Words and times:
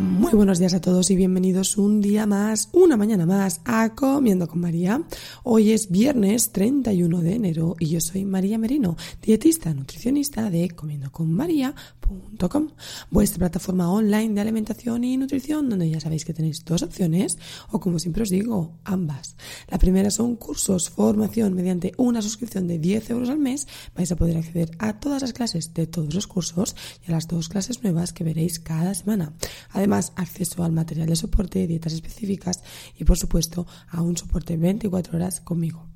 Muy 0.00 0.32
buenos 0.32 0.58
días 0.58 0.72
a 0.72 0.80
todos 0.80 1.10
y 1.10 1.16
bienvenidos 1.16 1.76
un 1.76 2.00
día 2.00 2.24
más, 2.24 2.70
una 2.72 2.96
mañana 2.96 3.26
más 3.26 3.60
a 3.66 3.94
Comiendo 3.94 4.48
con 4.48 4.58
María. 4.58 5.02
Hoy 5.42 5.72
es 5.72 5.90
viernes 5.90 6.52
31 6.52 7.20
de 7.20 7.34
enero 7.34 7.76
y 7.78 7.88
yo 7.88 8.00
soy 8.00 8.24
María 8.24 8.56
Merino, 8.56 8.96
dietista 9.20 9.74
nutricionista 9.74 10.48
de 10.48 10.70
comiendoconmaría.com, 10.70 12.68
vuestra 13.10 13.40
plataforma 13.40 13.92
online 13.92 14.32
de 14.32 14.40
alimentación 14.40 15.04
y 15.04 15.18
nutrición 15.18 15.68
donde 15.68 15.90
ya 15.90 16.00
sabéis 16.00 16.24
que 16.24 16.32
tenéis 16.32 16.64
dos 16.64 16.82
opciones 16.82 17.36
o 17.70 17.78
como 17.78 17.98
siempre 17.98 18.22
os 18.22 18.30
digo, 18.30 18.78
ambas. 18.84 19.36
La 19.68 19.76
primera 19.76 20.10
son 20.10 20.36
cursos, 20.36 20.88
formación 20.88 21.52
mediante 21.52 21.92
una 21.98 22.22
suscripción 22.22 22.66
de 22.68 22.78
10 22.78 23.10
euros 23.10 23.28
al 23.28 23.38
mes. 23.38 23.68
Vais 23.94 24.10
a 24.10 24.16
poder 24.16 24.38
acceder 24.38 24.70
a 24.78 24.98
todas 24.98 25.20
las 25.20 25.34
clases 25.34 25.74
de 25.74 25.86
todos 25.86 26.14
los 26.14 26.26
cursos 26.26 26.74
y 27.06 27.10
a 27.10 27.14
las 27.14 27.28
dos 27.28 27.50
clases 27.50 27.82
nuevas 27.82 28.14
que 28.14 28.24
veréis 28.24 28.60
cada 28.60 28.94
semana. 28.94 29.34
Además, 29.72 29.89
Además, 29.90 30.12
acceso 30.14 30.62
al 30.62 30.70
material 30.70 31.08
de 31.08 31.16
soporte, 31.16 31.66
dietas 31.66 31.94
específicas 31.94 32.62
y, 32.96 33.02
por 33.02 33.18
supuesto, 33.18 33.66
a 33.88 34.02
un 34.02 34.16
soporte 34.16 34.56
24 34.56 35.16
horas 35.16 35.40
conmigo. 35.40 35.88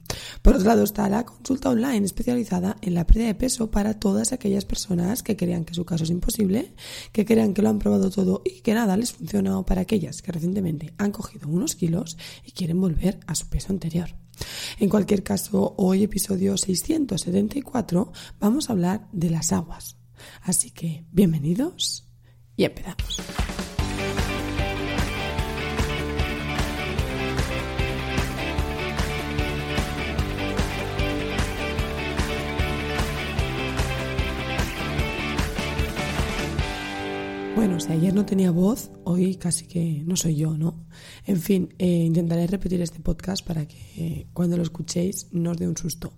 Por 0.42 0.56
otro 0.56 0.66
lado 0.66 0.82
está 0.82 1.08
la 1.08 1.24
consulta 1.24 1.70
online 1.70 2.04
especializada 2.04 2.76
en 2.82 2.94
la 2.94 3.06
pérdida 3.06 3.28
de 3.28 3.36
peso 3.36 3.70
para 3.70 4.00
todas 4.00 4.32
aquellas 4.32 4.64
personas 4.64 5.22
que 5.22 5.36
crean 5.36 5.64
que 5.64 5.74
su 5.74 5.84
caso 5.84 6.02
es 6.02 6.10
imposible, 6.10 6.74
que 7.12 7.24
crean 7.24 7.54
que 7.54 7.62
lo 7.62 7.68
han 7.68 7.78
probado 7.78 8.10
todo 8.10 8.42
y 8.44 8.62
que 8.62 8.74
nada 8.74 8.96
les 8.96 9.12
funciona 9.12 9.60
o 9.60 9.64
para 9.64 9.82
aquellas 9.82 10.22
que 10.22 10.32
recientemente 10.32 10.92
han 10.98 11.12
cogido 11.12 11.48
unos 11.48 11.76
kilos 11.76 12.18
y 12.44 12.50
quieren 12.50 12.80
volver 12.80 13.20
a 13.28 13.36
su 13.36 13.46
peso 13.46 13.72
anterior. 13.72 14.16
En 14.80 14.88
cualquier 14.88 15.22
caso, 15.22 15.76
hoy 15.78 16.02
episodio 16.02 16.56
674 16.56 18.12
vamos 18.40 18.68
a 18.68 18.72
hablar 18.72 19.06
de 19.12 19.30
las 19.30 19.52
aguas. 19.52 19.98
Así 20.42 20.72
que 20.72 21.04
bienvenidos 21.12 22.08
y 22.56 22.64
empezamos. 22.64 23.43
Bueno, 37.54 37.78
si 37.78 37.92
ayer 37.92 38.12
no 38.12 38.26
tenía 38.26 38.50
voz, 38.50 38.90
hoy 39.04 39.36
casi 39.36 39.66
que 39.66 40.02
no 40.04 40.16
soy 40.16 40.34
yo, 40.34 40.58
¿no? 40.58 40.86
En 41.24 41.40
fin, 41.40 41.72
eh, 41.78 41.86
intentaré 41.86 42.48
repetir 42.48 42.80
este 42.80 42.98
podcast 42.98 43.46
para 43.46 43.66
que 43.66 44.26
cuando 44.32 44.56
lo 44.56 44.64
escuchéis 44.64 45.28
no 45.30 45.52
os 45.52 45.56
dé 45.56 45.68
un 45.68 45.76
susto. 45.76 46.14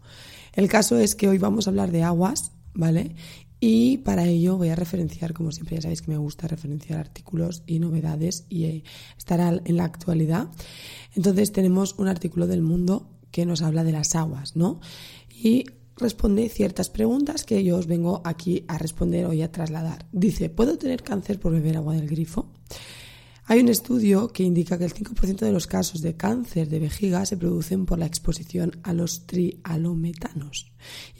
El 0.54 0.69
caso 0.69 0.98
es 0.98 1.14
que 1.14 1.28
hoy 1.28 1.36
vamos 1.36 1.66
a 1.66 1.70
hablar 1.70 1.92
de 1.92 2.02
aguas, 2.02 2.52
¿vale? 2.72 3.14
Y 3.60 3.98
para 3.98 4.26
ello 4.26 4.56
voy 4.56 4.70
a 4.70 4.76
referenciar, 4.76 5.34
como 5.34 5.52
siempre 5.52 5.76
ya 5.76 5.82
sabéis 5.82 6.00
que 6.00 6.10
me 6.10 6.16
gusta 6.16 6.48
referenciar 6.48 6.98
artículos 6.98 7.62
y 7.66 7.80
novedades 7.80 8.46
y 8.48 8.64
eh, 8.64 8.84
estará 9.19 9.60
en 9.62 9.76
la 9.76 9.84
actualidad. 9.84 10.48
Entonces 11.14 11.52
tenemos 11.52 11.96
un 11.98 12.08
artículo 12.08 12.46
del 12.46 12.62
mundo 12.62 13.10
que 13.30 13.44
nos 13.44 13.60
habla 13.60 13.84
de 13.84 13.92
las 13.92 14.14
aguas, 14.14 14.56
¿no? 14.56 14.80
Y 15.30 15.66
responde 15.96 16.48
ciertas 16.48 16.88
preguntas 16.90 17.44
que 17.44 17.62
yo 17.64 17.76
os 17.76 17.86
vengo 17.86 18.20
aquí 18.24 18.64
a 18.68 18.78
responder 18.78 19.26
o 19.26 19.32
a 19.32 19.52
trasladar. 19.52 20.06
Dice, 20.12 20.48
¿puedo 20.50 20.78
tener 20.78 21.02
cáncer 21.02 21.40
por 21.40 21.52
beber 21.52 21.76
agua 21.76 21.94
del 21.94 22.08
grifo? 22.08 22.46
Hay 23.48 23.60
un 23.60 23.68
estudio 23.68 24.26
que 24.32 24.42
indica 24.42 24.76
que 24.76 24.86
el 24.86 24.92
5% 24.92 25.38
de 25.38 25.52
los 25.52 25.68
casos 25.68 26.02
de 26.02 26.16
cáncer 26.16 26.68
de 26.68 26.80
vejiga 26.80 27.24
se 27.26 27.36
producen 27.36 27.86
por 27.86 27.96
la 27.96 28.06
exposición 28.06 28.80
a 28.82 28.92
los 28.92 29.24
trialometanos. 29.26 30.72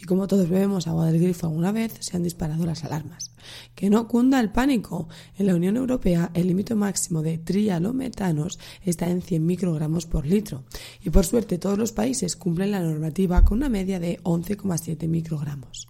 Y 0.03 0.07
como 0.07 0.27
todos 0.27 0.49
bebemos 0.49 0.89
agua 0.89 1.07
del 1.07 1.21
grifo 1.21 1.47
alguna 1.47 1.71
vez, 1.71 1.93
se 2.01 2.17
han 2.17 2.25
disparado 2.25 2.67
las 2.67 2.83
alarmas. 2.83 3.31
Que 3.77 3.91
no 3.91 4.09
cunda 4.09 4.41
el 4.41 4.51
pánico. 4.51 5.09
En 5.39 5.47
la 5.47 5.55
Unión 5.55 5.77
Europea 5.77 6.33
el 6.35 6.49
límite 6.49 6.75
máximo 6.75 7.23
de 7.23 7.39
trialometanos 7.39 8.59
está 8.85 9.09
en 9.09 9.23
100 9.23 9.47
microgramos 9.47 10.07
por 10.07 10.27
litro. 10.27 10.65
Y 11.05 11.11
por 11.11 11.25
suerte 11.25 11.59
todos 11.59 11.79
los 11.79 11.93
países 11.93 12.35
cumplen 12.35 12.73
la 12.73 12.81
normativa 12.81 13.45
con 13.45 13.59
una 13.59 13.69
media 13.69 14.01
de 14.01 14.21
11,7 14.25 15.07
microgramos. 15.07 15.87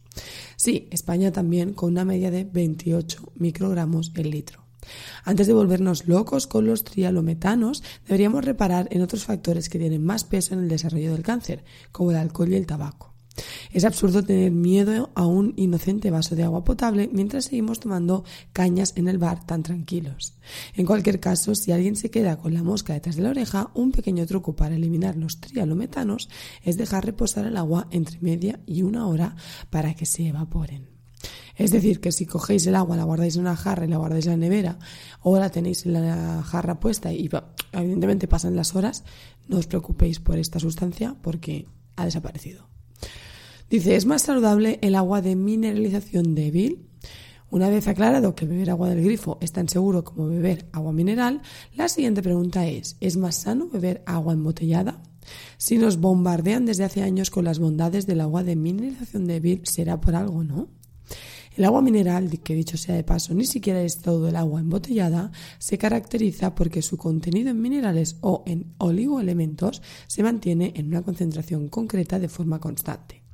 Sí, 0.57 0.87
España 0.91 1.33
también 1.33 1.73
con 1.73 1.93
una 1.93 2.05
media 2.05 2.31
de 2.31 2.45
28 2.45 3.33
microgramos 3.37 4.13
el 4.17 4.31
litro. 4.31 4.66
Antes 5.25 5.47
de 5.47 5.53
volvernos 5.53 6.07
locos 6.07 6.47
con 6.47 6.67
los 6.67 6.85
trialometanos, 6.85 7.83
deberíamos 8.07 8.45
reparar 8.45 8.89
en 8.91 9.03
otros 9.03 9.25
factores 9.25 9.69
que 9.69 9.79
tienen 9.79 10.05
más 10.05 10.25
peso 10.25 10.55
en 10.55 10.61
el 10.61 10.69
desarrollo 10.69 11.13
del 11.13 11.23
cáncer, 11.23 11.65
como 11.93 12.11
el 12.11 12.17
alcohol 12.17 12.53
y 12.53 12.57
el 12.57 12.67
tabaco. 12.67 13.17
Es 13.73 13.85
absurdo 13.85 14.23
tener 14.23 14.51
miedo 14.51 15.11
a 15.15 15.27
un 15.27 15.53
inocente 15.57 16.11
vaso 16.11 16.35
de 16.35 16.45
agua 16.45 16.65
potable 16.65 17.11
mientras 17.13 17.47
seguimos 17.47 17.81
tomando 17.81 18.25
cañas 18.53 18.93
en 18.97 19.09
el 19.09 19.19
bar 19.19 19.45
tan 19.45 19.63
tranquilos. 19.63 20.35
En 20.75 20.87
cualquier 20.87 21.21
caso, 21.21 21.55
si 21.55 21.73
alguien 21.73 21.97
se 21.97 22.11
queda 22.11 22.39
con 22.39 22.55
la 22.55 22.63
mosca 22.63 22.95
detrás 22.95 23.17
de 23.17 23.23
la 23.23 23.31
oreja, 23.31 23.71
un 23.75 23.93
pequeño 23.93 24.27
truco 24.27 24.57
para 24.57 24.77
eliminar 24.77 25.17
los 25.17 25.41
trialometanos 25.41 26.29
es 26.63 26.77
dejar 26.77 27.05
reposar 27.05 27.47
el 27.47 27.57
agua 27.57 27.89
entre 27.91 28.19
media 28.21 28.61
y 28.67 28.83
una 28.83 29.07
hora 29.07 29.37
para 29.71 29.95
que 29.95 30.07
se 30.07 30.29
evaporen. 30.29 30.96
Es 31.57 31.71
decir, 31.71 32.01
que 32.01 32.13
si 32.13 32.27
cogéis 32.27 32.67
el 32.67 32.75
agua, 32.75 32.97
la 32.97 33.05
guardáis 33.05 33.37
en 33.37 33.43
una 33.43 33.57
jarra 33.57 33.87
y 33.87 33.89
la 33.89 33.97
guardáis 33.97 34.27
en 34.27 34.33
la 34.33 34.37
nevera, 34.37 34.79
o 35.23 35.39
la 35.39 35.51
tenéis 35.51 35.87
en 35.87 35.95
la 35.95 36.43
jarra 36.43 36.79
puesta 36.79 37.13
y 37.13 37.31
evidentemente 37.73 38.29
pasan 38.29 38.57
las 38.57 38.75
horas, 38.77 39.05
no 39.49 39.57
os 39.57 39.67
preocupéis 39.67 40.21
por 40.21 40.39
esta 40.39 40.61
sustancia 40.61 41.17
porque 41.23 41.67
ha 41.97 42.05
desaparecido. 42.05 42.69
Dice, 43.71 43.97
¿es 43.97 44.07
más 44.07 44.23
saludable 44.23 44.79
el 44.83 44.95
agua 44.95 45.23
de 45.23 45.35
mineralización 45.35 46.35
débil? 46.35 46.87
Una 47.49 47.71
vez 47.71 47.89
aclarado 47.89 48.35
que 48.35 48.45
beber 48.45 48.71
agua 48.71 48.91
del 48.91 49.03
grifo 49.03 49.39
es 49.41 49.53
tan 49.53 49.69
seguro 49.69 50.05
como 50.05 50.29
beber 50.29 50.69
agua 50.73 50.93
mineral, 50.93 51.43
la 51.75 51.89
siguiente 51.89 52.23
pregunta 52.23 52.67
es, 52.67 52.97
¿es 53.01 53.17
más 53.17 53.37
sano 53.37 53.69
beber 53.69 54.03
agua 54.05 54.35
embotellada? 54.35 55.03
Si 55.57 55.79
nos 55.79 55.99
bombardean 55.99 56.67
desde 56.67 56.85
hace 56.85 57.03
años 57.03 57.31
con 57.31 57.45
las 57.45 57.59
bondades 57.59 58.07
del 58.07 58.21
agua 58.21 58.45
de 58.45 58.57
mineralización 58.57 59.27
débil, 59.27 59.63
será 59.65 60.01
por 60.01 60.15
algo, 60.15 60.45
¿no? 60.45 60.69
El 61.57 61.65
agua 61.65 61.81
mineral, 61.81 62.29
que 62.41 62.55
dicho 62.55 62.77
sea 62.77 62.97
de 62.97 63.03
paso, 63.03 63.33
ni 63.33 63.47
siquiera 63.47 63.81
es 63.81 64.03
todo 64.03 64.29
el 64.29 64.37
agua 64.37 64.61
embotellada, 64.61 65.33
se 65.59 65.79
caracteriza 65.79 66.55
porque 66.55 66.83
su 66.83 66.99
contenido 66.99 67.49
en 67.49 67.63
minerales 67.63 68.17
o 68.21 68.45
en 68.47 68.75
oligoelementos 68.77 69.81
se 70.07 70.23
mantiene 70.23 70.75
en 70.77 70.89
una 70.89 71.01
concentración 71.01 71.69
concreta 71.69 72.19
de 72.19 72.29
forma 72.29 72.61
constante. 72.61 73.26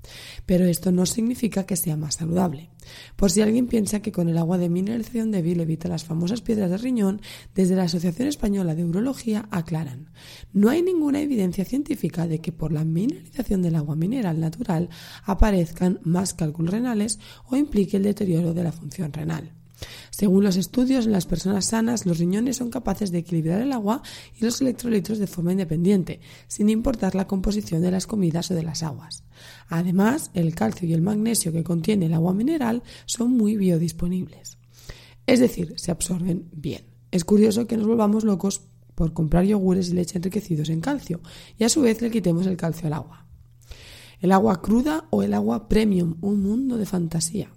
Pero 0.47 0.65
esto 0.65 0.93
no 0.93 1.07
significa 1.07 1.65
que 1.65 1.77
sea 1.77 1.97
más 1.97 2.17
saludable. 2.17 2.71
Por 3.17 3.31
si 3.31 3.41
alguien 3.41 3.69
piensa 3.69 4.01
que 4.01 4.13
con 4.13 4.29
el 4.29 4.39
agua 4.39 4.59
de 4.59 4.69
mineralización 4.69 5.31
débil 5.31 5.61
evita 5.61 5.89
las 5.89 6.05
famosas 6.05 6.41
piedras 6.41 6.71
de 6.71 6.79
riñón, 6.79 7.21
desde 7.55 7.77
la 7.77 7.85
Asociación 7.85 8.29
Española 8.29 8.75
de 8.75 8.85
Urología 8.85 9.47
aclaran, 9.51 10.11
no 10.53 10.69
hay 10.69 10.83
ninguna 10.83 11.21
evidencia 11.21 11.65
científica 11.65 12.27
de 12.27 12.41
que 12.41 12.53
por 12.53 12.73
la 12.73 12.85
mineralización 12.85 13.63
del 13.63 13.77
agua 13.77 13.97
mineral 13.97 14.41
natural 14.41 14.89
aparezcan 15.25 16.01
más 16.03 16.35
cálculos 16.35 16.73
renales 16.73 17.19
o 17.49 17.57
implique 17.57 17.97
el 17.97 18.03
deterioro 18.03 18.55
de 18.55 18.65
la 18.65 18.73
función 18.73 19.13
renal. 19.13 19.62
Según 20.11 20.45
los 20.45 20.57
estudios, 20.57 21.07
en 21.07 21.13
las 21.13 21.27
personas 21.27 21.67
sanas 21.67 22.07
los 22.07 22.19
riñones 22.19 22.57
son 22.57 22.71
capaces 22.71 23.11
de 23.11 23.19
equilibrar 23.19 23.61
el 23.61 23.73
agua 23.73 24.03
y 24.39 24.45
los 24.45 24.61
electrolitos 24.61 25.19
de 25.19 25.27
forma 25.27 25.53
independiente, 25.53 26.21
sin 26.49 26.69
importar 26.69 27.15
la 27.15 27.27
composición 27.27 27.83
de 27.83 27.91
las 27.91 28.07
comidas 28.07 28.51
o 28.51 28.55
de 28.55 28.63
las 28.63 28.83
aguas. 28.83 29.25
Además, 29.69 30.31
el 30.35 30.55
calcio 30.55 30.89
y 30.89 30.93
el 30.93 31.03
magnesio 31.03 31.53
que 31.53 31.65
contiene 31.65 32.07
el 32.07 32.15
agua 32.15 32.35
mineral 32.35 32.83
son 33.07 33.33
muy 33.33 33.57
biodisponibles. 33.57 34.59
Es 35.27 35.41
decir, 35.41 35.75
se 35.77 35.91
absorben 35.91 36.49
bien. 36.53 36.85
Es 37.11 37.25
curioso 37.25 37.67
que 37.67 37.77
nos 37.77 37.87
volvamos 37.87 38.25
locos 38.25 38.63
por 38.95 39.13
comprar 39.13 39.45
yogures 39.45 39.91
y 39.91 39.95
leche 39.95 40.19
enriquecidos 40.19 40.69
en 40.69 40.81
calcio 40.81 41.21
y 41.59 41.65
a 41.65 41.69
su 41.69 41.83
vez 41.83 42.01
le 42.03 42.11
quitemos 42.11 42.47
el 42.47 42.57
calcio 42.57 42.87
al 42.87 42.95
agua. 42.95 43.27
El 44.21 44.33
agua 44.33 44.63
cruda 44.63 45.07
o 45.11 45.23
el 45.23 45.35
agua 45.35 45.69
premium, 45.69 46.17
un 46.21 46.43
mundo 46.43 46.77
de 46.77 46.87
fantasía. 46.87 47.51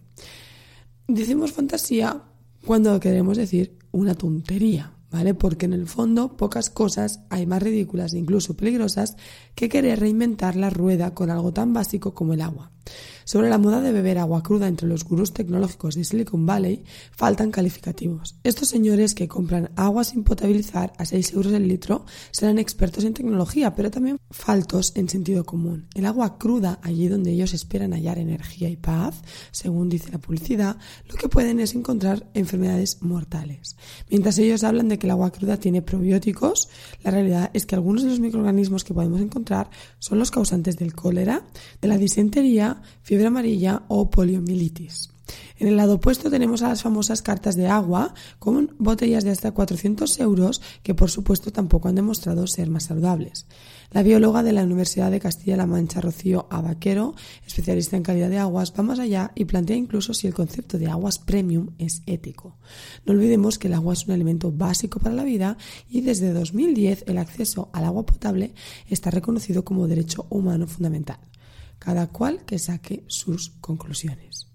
Decimos 1.08 1.52
fantasía 1.52 2.24
cuando 2.66 3.00
queremos 3.00 3.38
decir 3.38 3.78
una 3.92 4.16
tontería, 4.16 4.95
Porque 5.40 5.66
en 5.66 5.74
el 5.74 5.88
fondo 5.88 6.36
pocas 6.36 6.70
cosas 6.70 7.22
hay 7.30 7.46
más 7.46 7.64
ridículas 7.64 8.14
e 8.14 8.18
incluso 8.18 8.56
peligrosas 8.56 9.16
que 9.56 9.70
querer 9.70 10.00
reinventar 10.00 10.56
la 10.56 10.70
rueda 10.70 11.14
con 11.14 11.30
algo 11.30 11.54
tan 11.54 11.74
básico 11.74 12.14
como 12.14 12.34
el 12.34 12.42
agua. 12.42 12.72
Sobre 13.24 13.50
la 13.50 13.58
moda 13.58 13.82
de 13.82 13.92
beber 13.92 14.20
agua 14.20 14.44
cruda 14.44 14.68
entre 14.68 14.88
los 14.88 15.04
gurús 15.04 15.34
tecnológicos 15.34 15.96
de 15.96 16.04
Silicon 16.04 16.46
Valley 16.46 16.84
faltan 17.12 17.50
calificativos. 17.50 18.36
Estos 18.44 18.70
señores 18.70 19.16
que 19.16 19.28
compran 19.28 19.72
agua 19.76 20.04
sin 20.04 20.24
potabilizar 20.24 20.94
a 21.00 21.06
6 21.06 21.34
euros 21.34 21.54
el 21.54 21.68
litro 21.68 22.06
serán 22.30 22.60
expertos 22.60 23.04
en 23.04 23.16
tecnología, 23.16 23.74
pero 23.74 23.90
también 23.90 24.20
faltos 24.30 24.94
en 24.96 25.10
sentido 25.10 25.44
común. 25.44 25.88
El 25.96 26.06
agua 26.06 26.38
cruda, 26.38 26.80
allí 26.84 27.08
donde 27.08 27.32
ellos 27.32 27.56
esperan 27.56 27.94
hallar 27.94 28.20
energía 28.20 28.70
y 28.70 28.76
paz, 28.76 29.24
según 29.52 29.90
dice 29.90 30.12
la 30.12 30.20
publicidad, 30.20 30.78
lo 31.10 31.16
que 31.16 31.30
pueden 31.30 31.60
es 31.60 31.74
encontrar 31.74 32.30
enfermedades 32.36 33.02
mortales. 33.02 33.76
Mientras 34.08 34.38
ellos 34.38 34.64
hablan 34.64 34.88
de 34.88 35.00
que 35.00 35.05
el 35.06 35.12
agua 35.12 35.32
cruda 35.32 35.58
tiene 35.58 35.82
probióticos, 35.82 36.70
la 37.04 37.12
realidad 37.12 37.52
es 37.54 37.66
que 37.66 37.76
algunos 37.76 38.04
de 38.04 38.10
los 38.10 38.20
microorganismos 38.20 38.84
que 38.84 38.94
podemos 38.94 39.22
encontrar 39.22 39.70
son 40.00 40.20
los 40.20 40.32
causantes 40.32 40.78
del 40.78 40.94
cólera, 40.94 41.44
de 41.82 41.88
la 41.88 41.98
disentería, 41.98 42.82
fiebre 43.02 43.28
amarilla 43.28 43.84
o 43.88 44.10
poliomielitis. 44.10 45.15
En 45.58 45.68
el 45.68 45.78
lado 45.78 45.96
opuesto 45.96 46.30
tenemos 46.30 46.62
a 46.62 46.70
las 46.70 46.84
famosas 46.84 47.22
cartas 47.22 47.56
de 47.56 47.68
agua 47.68 48.14
con 48.40 48.76
botellas 48.78 49.24
de 49.24 49.32
hasta 49.32 49.52
400 49.52 50.20
euros 50.20 50.62
que 50.84 50.94
por 50.94 51.10
supuesto 51.10 51.52
tampoco 51.52 51.88
han 51.88 51.96
demostrado 51.96 52.46
ser 52.48 52.70
más 52.70 52.84
saludables. 52.84 53.46
La 53.92 54.04
bióloga 54.04 54.44
de 54.44 54.52
la 54.52 54.64
Universidad 54.64 55.12
de 55.12 55.20
Castilla-La 55.20 55.66
Mancha, 55.66 56.02
Rocío 56.02 56.48
Abaquero, 56.50 57.16
especialista 57.46 57.96
en 57.96 58.04
calidad 58.04 58.30
de 58.30 58.40
aguas, 58.40 58.74
va 58.78 58.84
más 58.84 59.00
allá 59.00 59.32
y 59.36 59.46
plantea 59.46 59.78
incluso 59.78 60.14
si 60.14 60.28
el 60.28 60.34
concepto 60.34 60.78
de 60.78 60.88
aguas 60.88 61.20
premium 61.20 61.70
es 61.78 62.02
ético. 62.06 62.58
No 63.06 63.14
olvidemos 63.14 63.58
que 63.58 63.68
el 63.68 63.74
agua 63.74 63.94
es 63.94 64.06
un 64.08 64.14
elemento 64.14 64.52
básico 64.52 65.00
para 65.00 65.16
la 65.16 65.24
vida 65.24 65.58
y 65.90 66.02
desde 66.02 66.34
2010 66.34 67.06
el 67.08 67.18
acceso 67.18 67.70
al 67.74 67.86
agua 67.86 68.06
potable 68.06 68.54
está 68.90 69.12
reconocido 69.12 69.64
como 69.64 69.88
derecho 69.88 70.28
humano 70.30 70.68
fundamental 70.68 71.20
cada 71.80 72.08
cual 72.08 72.46
que 72.46 72.58
saque 72.58 73.04
sus 73.08 73.52
conclusiones. 73.62 74.48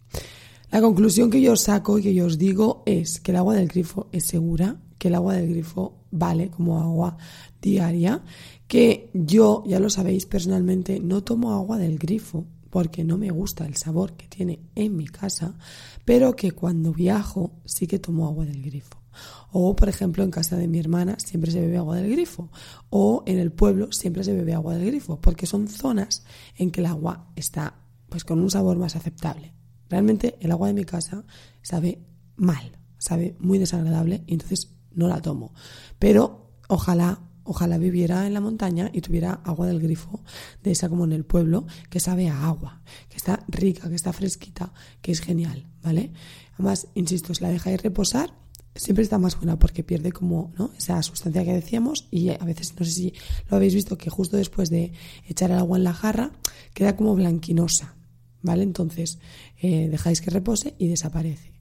La 0.70 0.80
conclusión 0.80 1.30
que 1.30 1.40
yo 1.40 1.56
saco 1.56 1.98
y 1.98 2.02
que 2.02 2.14
yo 2.14 2.26
os 2.26 2.38
digo 2.38 2.84
es 2.86 3.20
que 3.20 3.32
el 3.32 3.38
agua 3.38 3.56
del 3.56 3.66
grifo 3.66 4.08
es 4.12 4.24
segura, 4.24 4.80
que 4.98 5.08
el 5.08 5.16
agua 5.16 5.34
del 5.34 5.48
grifo 5.48 6.04
vale 6.12 6.48
como 6.48 6.80
agua 6.80 7.16
diaria, 7.60 8.22
que 8.68 9.10
yo, 9.12 9.64
ya 9.66 9.80
lo 9.80 9.90
sabéis 9.90 10.26
personalmente, 10.26 11.00
no 11.00 11.24
tomo 11.24 11.54
agua 11.54 11.76
del 11.76 11.98
grifo 11.98 12.46
porque 12.70 13.02
no 13.02 13.18
me 13.18 13.32
gusta 13.32 13.66
el 13.66 13.74
sabor 13.74 14.12
que 14.12 14.28
tiene 14.28 14.60
en 14.76 14.96
mi 14.96 15.08
casa, 15.08 15.56
pero 16.04 16.36
que 16.36 16.52
cuando 16.52 16.92
viajo 16.92 17.50
sí 17.64 17.88
que 17.88 17.98
tomo 17.98 18.28
agua 18.28 18.44
del 18.44 18.62
grifo. 18.62 19.02
O, 19.50 19.74
por 19.74 19.88
ejemplo, 19.88 20.22
en 20.22 20.30
casa 20.30 20.56
de 20.56 20.68
mi 20.68 20.78
hermana 20.78 21.18
siempre 21.18 21.50
se 21.50 21.60
bebe 21.60 21.78
agua 21.78 21.96
del 21.96 22.12
grifo. 22.12 22.48
O 22.90 23.24
en 23.26 23.40
el 23.40 23.50
pueblo 23.50 23.90
siempre 23.90 24.22
se 24.22 24.32
bebe 24.32 24.54
agua 24.54 24.76
del 24.76 24.86
grifo, 24.86 25.20
porque 25.20 25.46
son 25.46 25.66
zonas 25.66 26.24
en 26.56 26.70
que 26.70 26.80
el 26.80 26.86
agua 26.86 27.32
está 27.34 27.74
pues 28.08 28.24
con 28.24 28.38
un 28.38 28.50
sabor 28.50 28.78
más 28.78 28.94
aceptable. 28.94 29.52
Realmente 29.90 30.36
el 30.40 30.50
agua 30.52 30.68
de 30.68 30.74
mi 30.74 30.84
casa 30.84 31.24
sabe 31.60 32.02
mal, 32.36 32.78
sabe 32.96 33.36
muy 33.38 33.58
desagradable 33.58 34.22
y 34.26 34.32
entonces 34.32 34.70
no 34.92 35.08
la 35.08 35.20
tomo. 35.20 35.52
Pero 35.98 36.54
ojalá 36.68 37.20
ojalá 37.50 37.78
viviera 37.78 38.28
en 38.28 38.34
la 38.34 38.40
montaña 38.40 38.90
y 38.92 39.00
tuviera 39.00 39.40
agua 39.44 39.66
del 39.66 39.80
grifo, 39.80 40.22
de 40.62 40.70
esa 40.70 40.88
como 40.88 41.04
en 41.04 41.12
el 41.12 41.24
pueblo, 41.24 41.66
que 41.88 41.98
sabe 41.98 42.28
a 42.28 42.46
agua, 42.46 42.80
que 43.08 43.16
está 43.16 43.44
rica, 43.48 43.88
que 43.88 43.96
está 43.96 44.12
fresquita, 44.12 44.72
que 45.02 45.10
es 45.10 45.20
genial, 45.20 45.66
¿vale? 45.82 46.12
Además, 46.54 46.86
insisto, 46.94 47.34
si 47.34 47.42
la 47.42 47.50
dejáis 47.50 47.82
reposar, 47.82 48.32
siempre 48.76 49.02
está 49.02 49.18
más 49.18 49.36
buena 49.36 49.58
porque 49.58 49.82
pierde 49.82 50.12
como 50.12 50.52
¿no? 50.56 50.70
esa 50.78 51.02
sustancia 51.02 51.44
que 51.44 51.52
decíamos 51.52 52.06
y 52.10 52.28
a 52.30 52.38
veces 52.38 52.72
no 52.78 52.84
sé 52.86 52.92
si 52.92 53.14
lo 53.48 53.56
habéis 53.56 53.74
visto 53.74 53.98
que 53.98 54.10
justo 54.10 54.36
después 54.36 54.70
de 54.70 54.92
echar 55.26 55.50
el 55.50 55.58
agua 55.58 55.76
en 55.76 55.84
la 55.84 55.92
jarra 55.92 56.30
queda 56.72 56.94
como 56.96 57.16
blanquinosa, 57.16 57.96
¿vale? 58.42 58.62
Entonces 58.62 59.18
eh, 59.60 59.88
dejáis 59.90 60.20
que 60.20 60.30
repose 60.30 60.74
y 60.78 60.88
desaparece. 60.88 61.52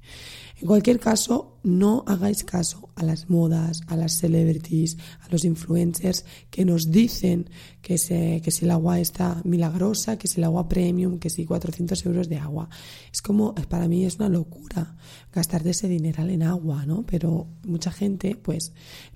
En 0.61 0.67
cualquier 0.67 0.99
caso, 0.99 1.57
no 1.63 2.03
hagáis 2.05 2.43
caso 2.43 2.89
a 2.95 3.03
las 3.03 3.29
modas, 3.29 3.81
a 3.87 3.95
las 3.95 4.17
celebrities, 4.17 4.97
a 5.21 5.29
los 5.29 5.45
influencers 5.45 6.25
que 6.49 6.65
nos 6.65 6.91
dicen 6.91 7.49
que, 7.81 7.97
se, 7.97 8.41
que 8.43 8.51
si 8.51 8.65
el 8.65 8.71
agua 8.71 8.99
está 8.99 9.41
milagrosa, 9.45 10.17
que 10.17 10.27
si 10.27 10.41
el 10.41 10.43
agua 10.43 10.67
premium, 10.67 11.17
que 11.17 11.29
si 11.29 11.45
400 11.45 12.05
euros 12.05 12.27
de 12.27 12.39
agua. 12.39 12.69
Es 13.13 13.21
como, 13.21 13.55
para 13.55 13.87
mí 13.87 14.05
es 14.05 14.17
una 14.17 14.27
locura 14.27 14.97
gastarte 15.31 15.69
ese 15.69 15.87
dineral 15.87 16.29
en 16.29 16.43
agua, 16.43 16.85
¿no? 16.85 17.05
Pero 17.05 17.47
mucha 17.63 17.91
gente, 17.91 18.35
pues, 18.35 18.73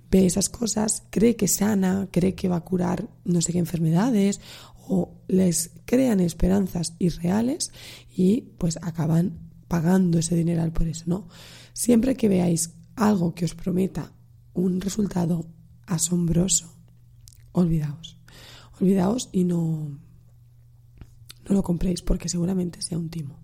ve 0.09 0.25
esas 0.25 0.47
cosas, 0.47 1.03
cree 1.09 1.35
que 1.35 1.49
sana, 1.49 2.07
cree 2.09 2.35
que 2.35 2.47
va 2.47 2.57
a 2.57 2.61
curar 2.61 3.09
no 3.25 3.41
sé 3.41 3.51
qué 3.51 3.59
enfermedades 3.59 4.39
o 4.87 5.21
les 5.27 5.71
crean 5.85 6.19
esperanzas 6.19 6.95
irreales 6.99 7.71
y 8.15 8.41
pues 8.57 8.77
acaban 8.81 9.39
pagando 9.67 10.19
ese 10.19 10.35
dineral 10.35 10.71
por 10.71 10.87
eso, 10.87 11.05
¿no? 11.07 11.27
Siempre 11.73 12.15
que 12.15 12.29
veáis 12.29 12.75
algo 12.95 13.33
que 13.33 13.45
os 13.45 13.55
prometa 13.55 14.13
un 14.53 14.81
resultado 14.81 15.47
asombroso, 15.87 16.73
olvidaos. 17.51 18.19
Olvidaos 18.79 19.29
y 19.31 19.45
no, 19.45 19.99
no 21.47 21.55
lo 21.55 21.63
compréis 21.63 22.01
porque 22.01 22.29
seguramente 22.29 22.81
sea 22.81 22.97
un 22.97 23.09
timo. 23.09 23.43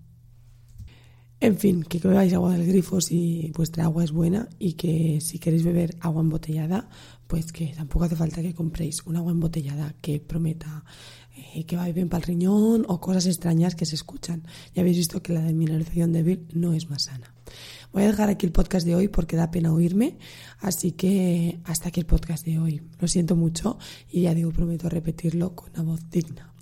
En 1.40 1.56
fin, 1.56 1.82
que 1.82 1.98
bebáis 1.98 2.34
agua 2.34 2.52
del 2.52 2.66
grifo 2.66 3.00
si 3.00 3.50
vuestra 3.56 3.84
agua 3.84 4.04
es 4.04 4.12
buena 4.12 4.46
y 4.58 4.74
que 4.74 5.22
si 5.22 5.38
queréis 5.38 5.64
beber 5.64 5.96
agua 6.00 6.20
embotellada, 6.20 6.90
pues 7.26 7.50
que 7.50 7.68
tampoco 7.68 8.04
hace 8.04 8.16
falta 8.16 8.42
que 8.42 8.54
compréis 8.54 9.02
un 9.06 9.16
agua 9.16 9.32
embotellada 9.32 9.94
que 10.02 10.20
prometa 10.20 10.84
eh, 11.36 11.64
que 11.64 11.76
va 11.76 11.86
bien 11.90 12.08
para 12.08 12.22
el 12.22 12.26
riñón 12.26 12.84
o 12.88 13.00
cosas 13.00 13.26
extrañas 13.26 13.74
que 13.74 13.86
se 13.86 13.94
escuchan. 13.94 14.42
Ya 14.74 14.82
habéis 14.82 14.96
visto 14.96 15.22
que 15.22 15.32
la 15.32 15.42
demineralización 15.42 16.12
débil 16.12 16.46
no 16.52 16.72
es 16.72 16.90
más 16.90 17.04
sana. 17.04 17.34
Voy 17.92 18.04
a 18.04 18.06
dejar 18.06 18.28
aquí 18.28 18.46
el 18.46 18.52
podcast 18.52 18.86
de 18.86 18.94
hoy 18.94 19.08
porque 19.08 19.36
da 19.36 19.50
pena 19.50 19.72
oírme, 19.72 20.18
así 20.60 20.92
que 20.92 21.60
hasta 21.64 21.88
aquí 21.88 22.00
el 22.00 22.06
podcast 22.06 22.44
de 22.44 22.58
hoy. 22.58 22.82
Lo 23.00 23.08
siento 23.08 23.34
mucho 23.34 23.78
y 24.10 24.22
ya 24.22 24.34
digo, 24.34 24.52
prometo 24.52 24.88
repetirlo 24.88 25.54
con 25.54 25.70
una 25.70 25.82
voz 25.82 26.08
digna. 26.10 26.52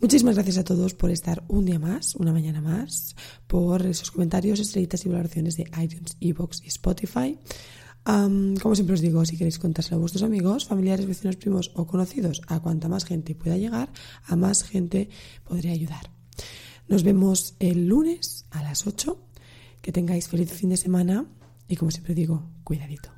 Muchísimas 0.00 0.36
gracias 0.36 0.58
a 0.58 0.64
todos 0.64 0.94
por 0.94 1.10
estar 1.10 1.42
un 1.48 1.64
día 1.64 1.80
más, 1.80 2.14
una 2.14 2.32
mañana 2.32 2.60
más, 2.60 3.16
por 3.48 3.84
esos 3.84 4.12
comentarios, 4.12 4.60
estrellitas 4.60 5.04
y 5.04 5.08
valoraciones 5.08 5.56
de 5.56 5.64
iTunes, 5.82 6.16
Evox 6.20 6.62
y 6.64 6.68
Spotify. 6.68 7.36
Como 8.04 8.74
siempre 8.74 8.94
os 8.94 9.00
digo, 9.00 9.24
si 9.24 9.36
queréis 9.36 9.58
contárselo 9.58 9.96
a 9.96 10.00
vuestros 10.00 10.22
amigos, 10.22 10.64
familiares, 10.64 11.06
vecinos, 11.06 11.36
primos 11.36 11.72
o 11.74 11.86
conocidos, 11.86 12.40
a 12.46 12.60
cuanta 12.60 12.88
más 12.88 13.04
gente 13.04 13.34
pueda 13.34 13.56
llegar, 13.56 13.92
a 14.24 14.36
más 14.36 14.62
gente 14.64 15.10
podré 15.44 15.70
ayudar. 15.70 16.10
Nos 16.88 17.02
vemos 17.02 17.54
el 17.58 17.86
lunes 17.86 18.46
a 18.50 18.62
las 18.62 18.86
8. 18.86 19.24
Que 19.82 19.92
tengáis 19.92 20.28
feliz 20.28 20.52
fin 20.52 20.70
de 20.70 20.76
semana 20.76 21.26
y 21.68 21.76
como 21.76 21.90
siempre 21.90 22.14
digo, 22.14 22.50
cuidadito. 22.64 23.17